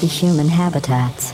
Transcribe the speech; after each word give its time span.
the 0.00 0.06
human 0.06 0.48
habitats. 0.48 1.32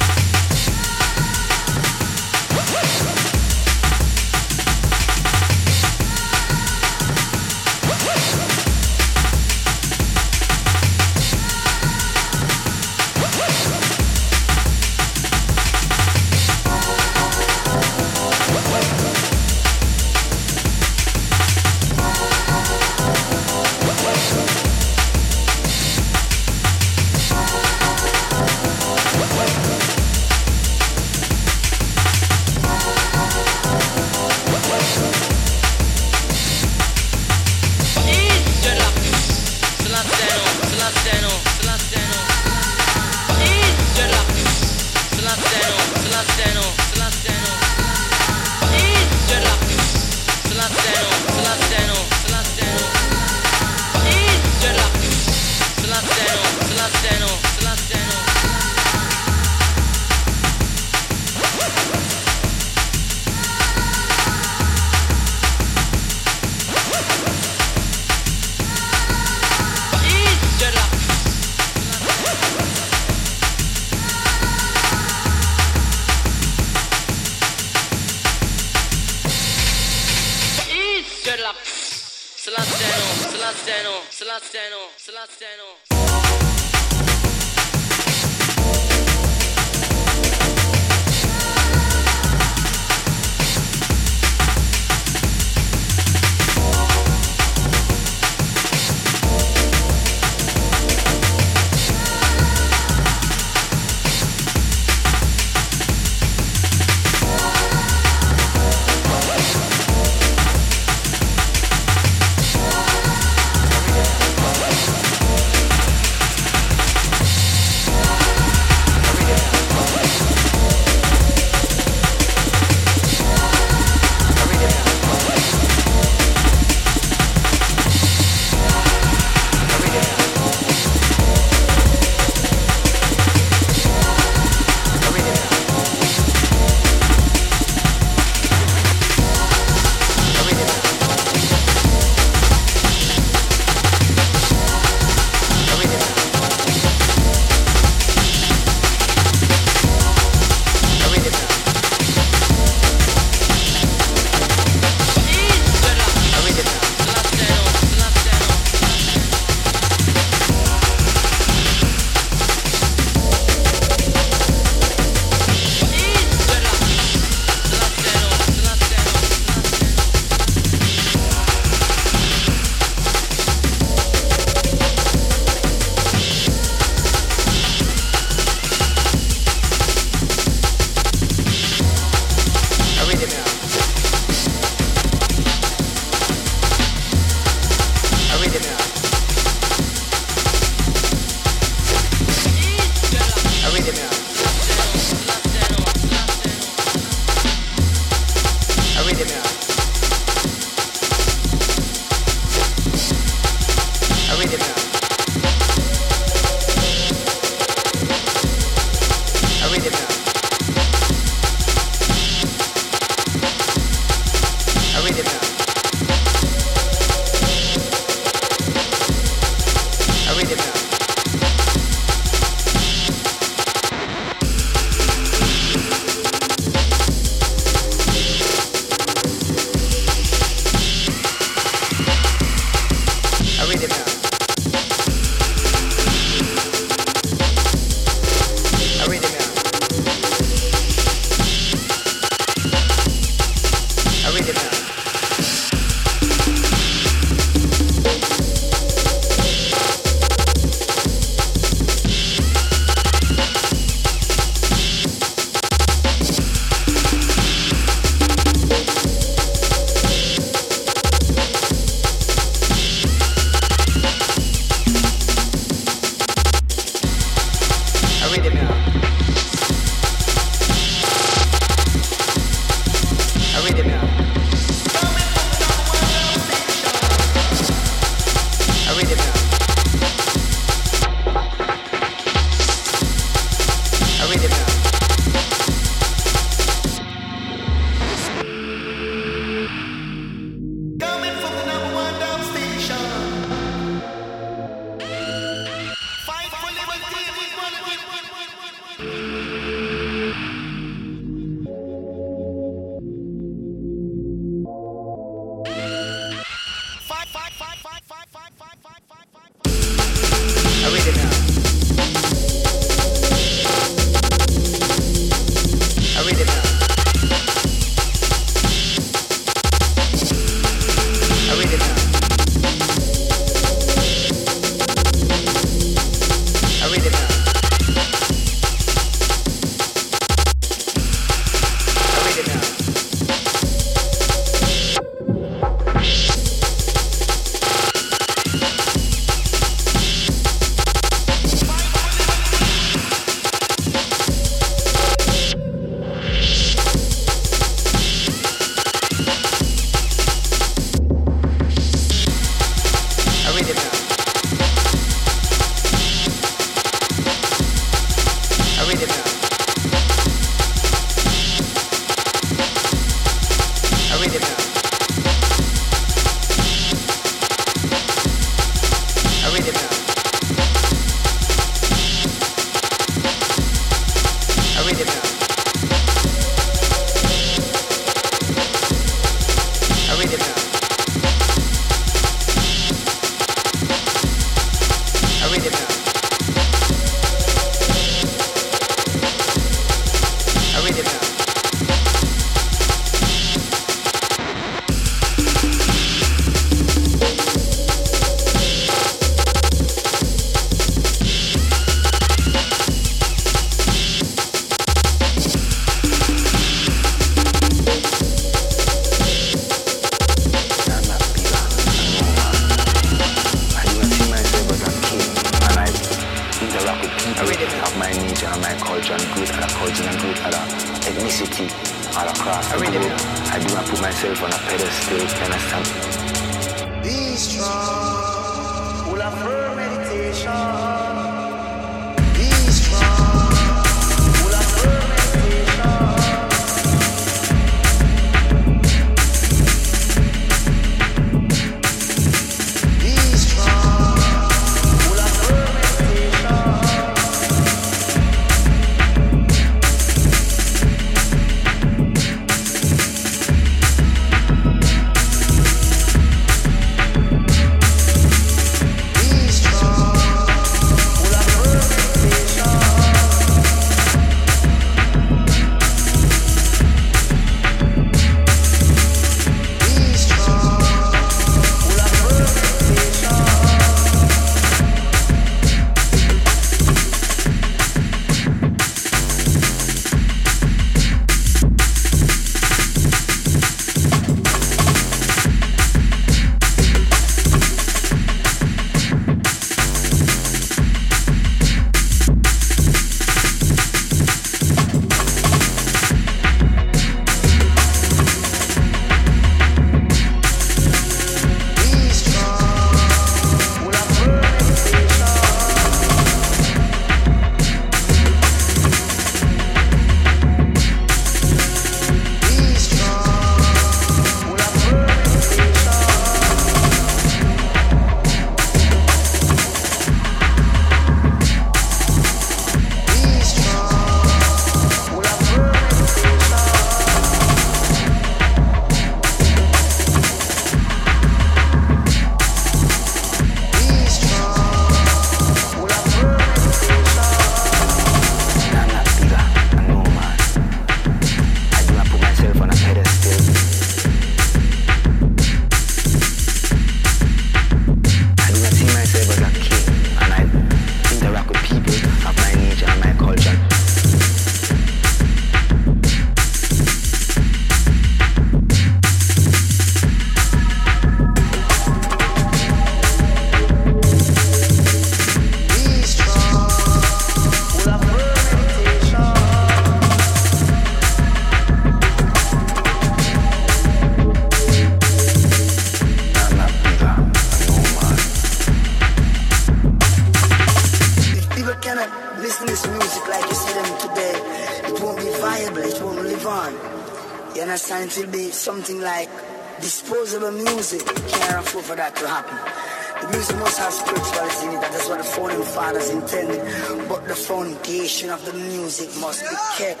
Foundation 597.41 598.29
of 598.29 598.43
the 598.45 598.53
music 598.53 599.09
must 599.19 599.41
be 599.41 599.55
kept. 599.77 600.00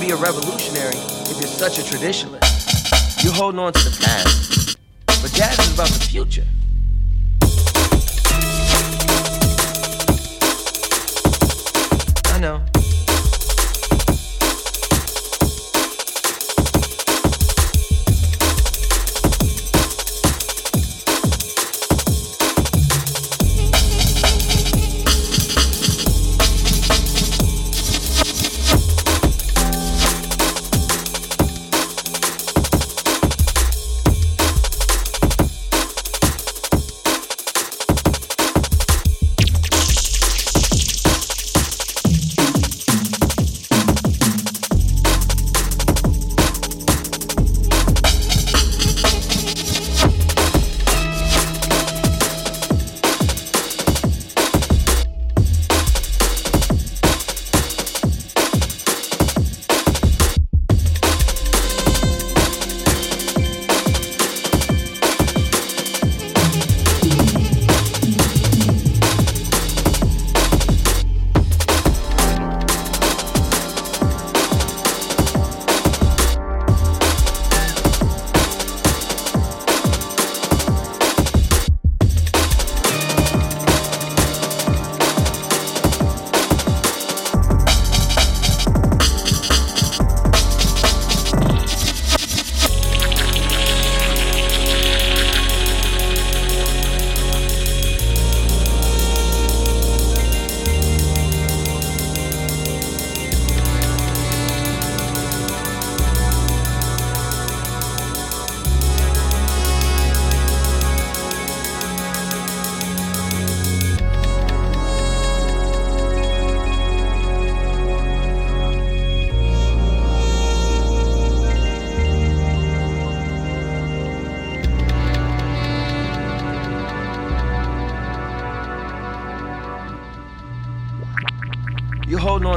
Be 0.00 0.10
a 0.10 0.16
revolutionary 0.16 0.96
if 1.28 1.38
you're 1.38 1.48
such 1.48 1.78
a 1.78 1.82
traditionalist. 1.82 3.22
You're 3.22 3.34
holding 3.34 3.60
on 3.60 3.74
to 3.74 3.90
the 3.90 3.96
past. 4.02 4.78
But 5.06 5.32
jazz 5.32 5.58
is 5.58 5.74
about 5.74 5.88
the 5.88 6.06
future. 6.08 6.46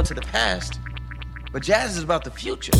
On 0.02 0.06
to 0.06 0.14
the 0.14 0.20
past, 0.20 0.80
but 1.52 1.62
jazz 1.62 1.96
is 1.96 2.02
about 2.02 2.24
the 2.24 2.30
future. 2.30 2.72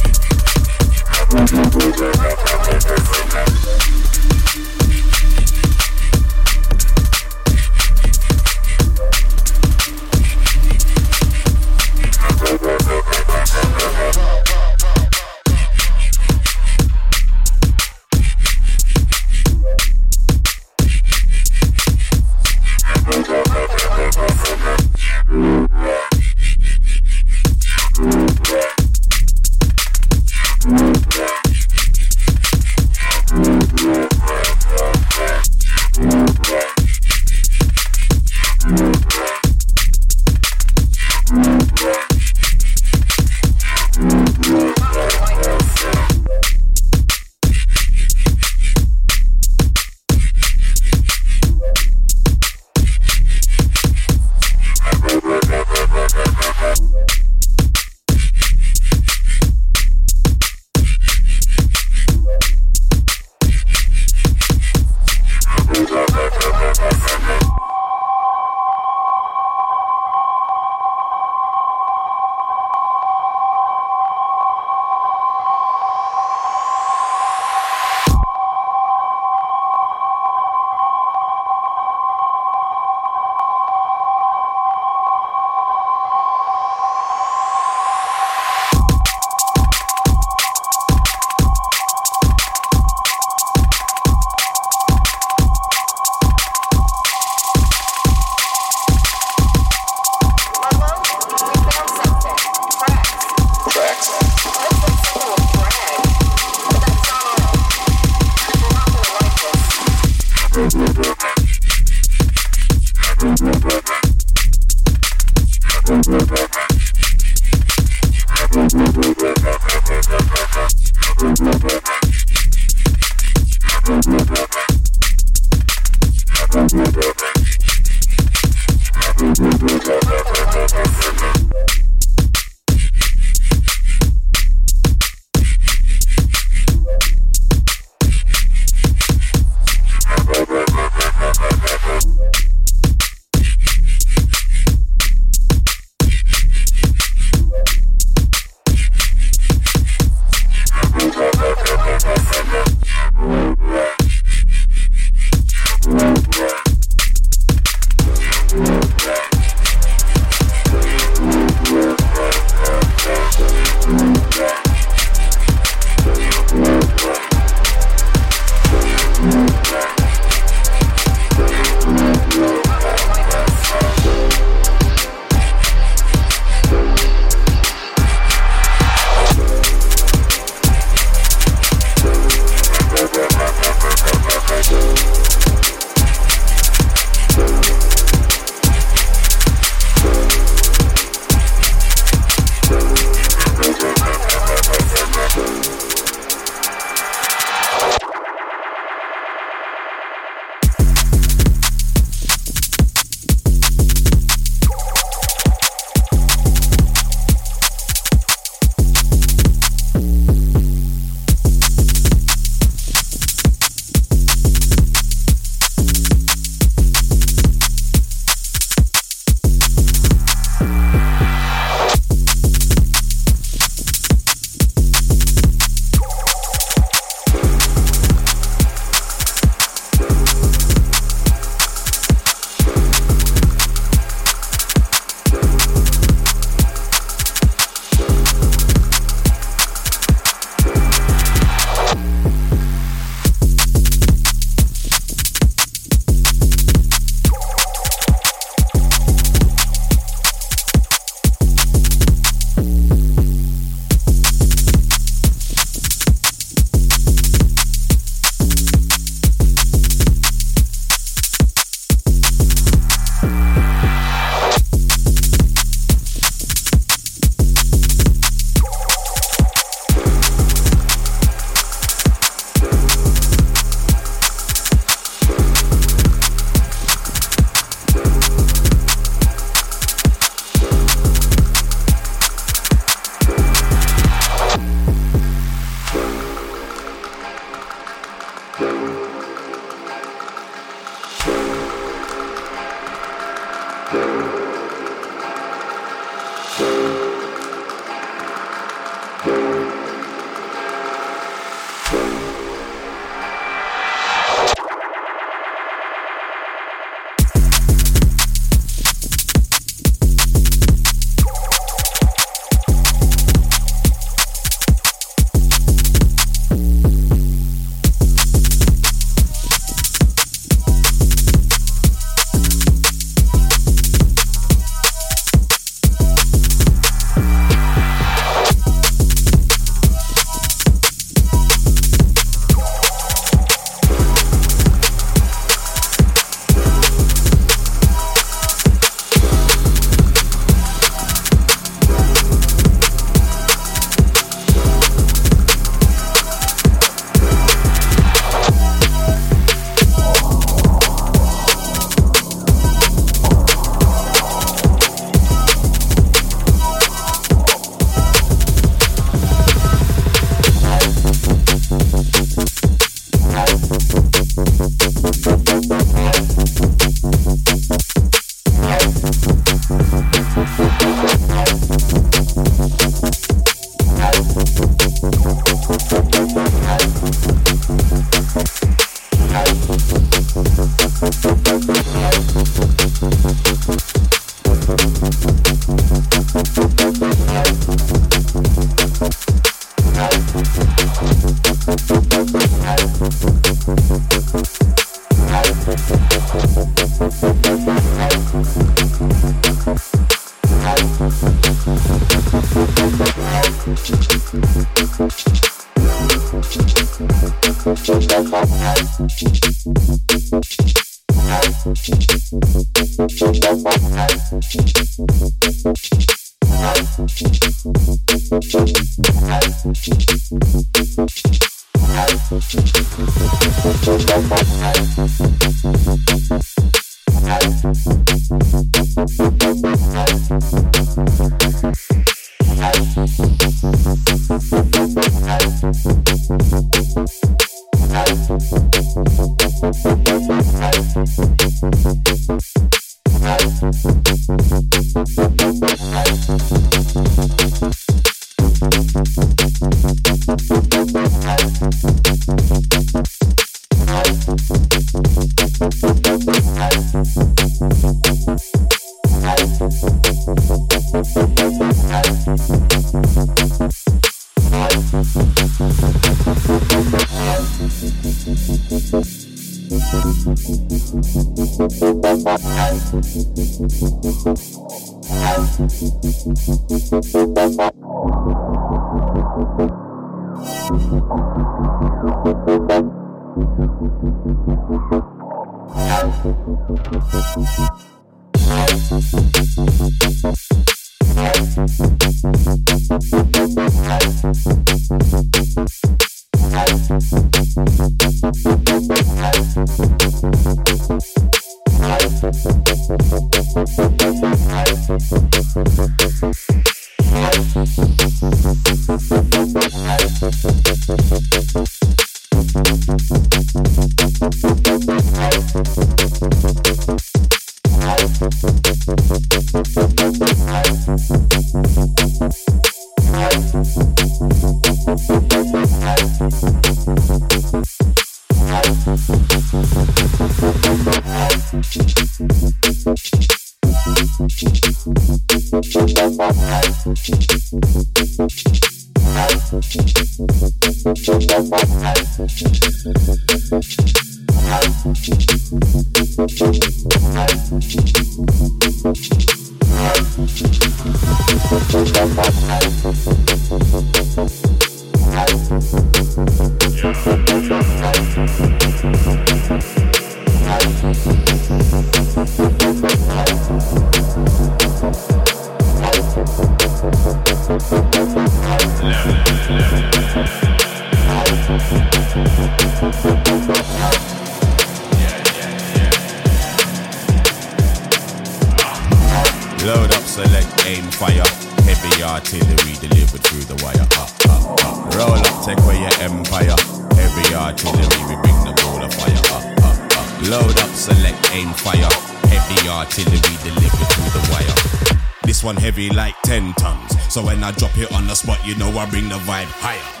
Hard 587.51 587.59
trillin', 587.59 588.07
we 588.07 588.15
bring 588.21 588.39
the 588.45 588.53
ball 588.61 588.81
of 588.81 588.93
fire 588.93 589.11
up, 589.35 589.43
up, 589.63 589.97
up. 589.97 590.29
Load 590.29 590.57
up, 590.59 590.69
select, 590.73 591.31
aim, 591.33 591.49
fire. 591.53 591.89
Heavy 592.29 592.69
artillery 592.69 593.35
delivered 593.43 593.87
through 593.91 594.11
the 594.15 594.29
wire. 594.31 594.97
This 595.23 595.43
one 595.43 595.57
heavy 595.57 595.89
like 595.89 596.15
10 596.23 596.53
tons. 596.53 596.95
So 597.13 597.25
when 597.25 597.43
I 597.43 597.51
drop 597.51 597.77
it 597.77 597.91
on 597.91 598.07
the 598.07 598.15
spot, 598.15 598.39
you 598.45 598.55
know 598.55 598.69
I 598.77 598.89
bring 598.89 599.09
the 599.09 599.15
vibe 599.15 599.51
higher 599.59 600.00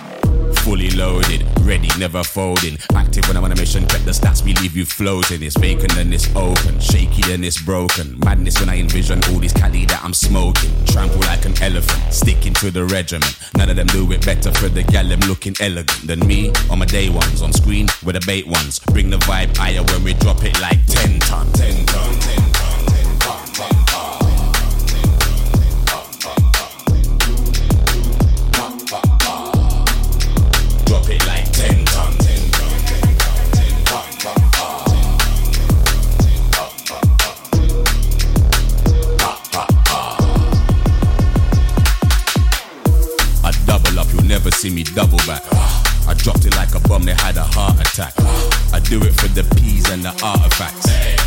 never 2.01 2.23
folding. 2.23 2.77
Active 2.95 3.27
when 3.27 3.37
I'm 3.37 3.43
on 3.43 3.51
a 3.51 3.55
mission, 3.55 3.87
check 3.87 4.01
the 4.01 4.11
stats, 4.11 4.43
we 4.43 4.53
leave 4.55 4.75
you 4.75 4.85
floating. 4.85 5.43
It's 5.43 5.55
vacant 5.55 5.95
and 5.97 6.11
it's 6.11 6.27
open, 6.35 6.79
shaky 6.79 7.31
and 7.31 7.45
it's 7.45 7.61
broken. 7.61 8.19
Madness 8.25 8.59
when 8.59 8.69
I 8.69 8.79
envision 8.79 9.23
all 9.25 9.37
these 9.37 9.53
Cali 9.53 9.85
that 9.85 10.03
I'm 10.03 10.13
smoking. 10.13 10.71
Trample 10.87 11.21
like 11.21 11.45
an 11.45 11.53
elephant, 11.61 12.11
sticking 12.11 12.55
to 12.55 12.71
the 12.71 12.85
regiment. 12.85 13.37
None 13.55 13.69
of 13.69 13.75
them 13.75 13.85
do 13.87 14.11
it 14.11 14.25
better 14.25 14.51
for 14.51 14.67
the 14.67 14.81
gal, 14.81 15.07
them 15.07 15.19
looking 15.21 15.55
elegant 15.61 16.07
than 16.07 16.19
me. 16.27 16.51
On 16.71 16.79
my 16.79 16.85
day 16.85 17.09
ones, 17.09 17.43
on 17.43 17.53
screen 17.53 17.87
with 18.03 18.15
the 18.15 18.23
bait 18.25 18.47
ones. 18.47 18.79
Bring 18.79 19.11
the 19.11 19.19
vibe 19.19 19.55
higher 19.55 19.83
when 19.83 20.03
we 20.03 20.13
drop 20.15 20.43
it 20.43 20.59
like 20.59 20.83
10 20.87 21.19
ton, 21.19 21.51
10 21.53 21.85
ton, 21.85 22.19
10 22.19 22.40
see 44.61 44.69
me 44.69 44.83
double 44.83 45.17
back. 45.25 45.41
I 46.07 46.13
dropped 46.13 46.45
it 46.45 46.55
like 46.55 46.75
a 46.75 46.79
bomb, 46.87 47.01
they 47.03 47.15
had 47.15 47.35
a 47.35 47.43
heart 47.43 47.79
attack. 47.81 48.13
I 48.71 48.79
do 48.79 49.01
it 49.01 49.13
for 49.19 49.27
the 49.29 49.43
peas 49.55 49.89
and 49.89 50.03
the 50.03 50.13
artifacts. 50.23 50.85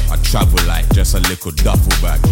I 0.09 0.17
travel 0.23 0.65
like 0.68 0.89
just 0.94 1.15
a 1.15 1.20
little 1.20 1.51
duffel 1.51 1.91
bag. 2.01 2.25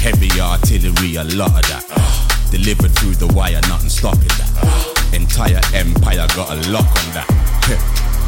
Heavy 0.00 0.40
artillery, 0.40 1.16
a 1.16 1.24
lot 1.36 1.52
of 1.52 1.68
that. 1.68 2.48
Delivered 2.50 2.92
through 2.92 3.16
the 3.16 3.26
wire, 3.34 3.60
nothing 3.68 3.90
stopping 3.90 4.28
that. 4.38 4.89
Entire 5.12 5.60
empire 5.74 6.26
got 6.36 6.50
a 6.52 6.70
lock 6.70 6.86
on 6.86 7.08
that. 7.14 7.26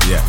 yeah. 0.08 0.22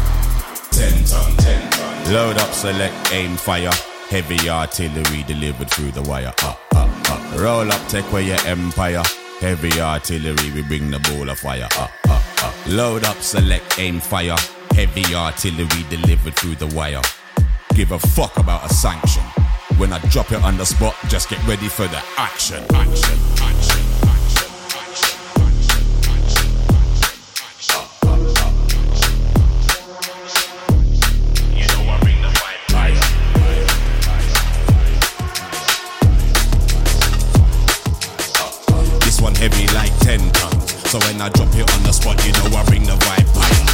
10 0.72 1.06
ton, 1.06 1.38
10 1.38 1.72
ton. 1.72 2.14
Load 2.14 2.38
up, 2.38 2.52
select, 2.54 3.14
aim, 3.14 3.36
fire. 3.38 3.72
Heavy 4.10 4.50
artillery 4.50 5.24
delivered 5.24 5.70
through 5.70 5.92
the 5.92 6.02
wire. 6.04 6.34
Up, 6.44 6.60
up, 6.76 7.10
up. 7.10 7.40
Roll 7.40 7.72
up, 7.72 7.88
take 7.88 8.06
away 8.12 8.28
your 8.28 8.40
empire. 8.46 9.04
Heavy 9.40 9.80
artillery, 9.82 10.52
we 10.52 10.62
bring 10.62 10.92
the 10.92 11.00
ball 11.00 11.30
of 11.30 11.40
fire. 11.40 11.68
Uh, 11.78 11.88
uh, 12.08 12.22
uh. 12.44 12.54
Load 12.68 13.04
up, 13.04 13.18
select, 13.18 13.80
aim, 13.80 14.00
fire. 14.00 14.36
Heavy 14.72 15.16
artillery 15.16 15.84
delivered 15.90 16.36
through 16.36 16.56
the 16.56 16.68
wire. 16.76 17.02
Give 17.76 17.92
a 17.92 18.00
fuck 18.00 18.38
about 18.38 18.70
a 18.70 18.74
sanction. 18.74 19.24
When 19.78 19.92
I 19.92 20.00
drop 20.10 20.32
it 20.32 20.44
on 20.44 20.58
the 20.58 20.66
spot, 20.66 20.96
just 21.08 21.30
get 21.30 21.44
ready 21.48 21.68
for 21.68 21.88
the 21.88 22.02
action. 22.18 22.64
Action, 22.74 23.20
action. 23.42 23.73
So 40.94 41.00
when 41.08 41.20
I 41.20 41.30
drop 41.30 41.48
it 41.56 41.74
on 41.74 41.82
the 41.82 41.92
spot, 41.92 42.24
you 42.24 42.32
know 42.34 42.56
I 42.56 42.64
bring 42.66 42.84
the 42.84 42.92
vibe. 42.92 43.73